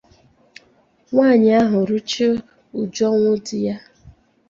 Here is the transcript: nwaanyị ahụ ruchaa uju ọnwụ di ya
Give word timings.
nwaanyị 1.11 1.49
ahụ 1.61 1.77
ruchaa 1.89 2.37
uju 2.79 3.01
ọnwụ 3.11 3.31
di 3.45 3.57
ya 3.65 3.75